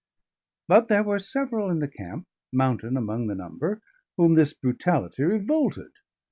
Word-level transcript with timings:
But 0.67 0.87
there 0.87 1.03
were 1.03 1.19
several 1.19 1.69
in 1.69 1.77
the 1.77 1.87
camp 1.87 2.25
(Mountain 2.51 2.97
among 2.97 3.27
the 3.27 3.35
number) 3.35 3.83
whom 4.17 4.33
this 4.33 4.51
brutality 4.51 5.21
revolted. 5.21 5.91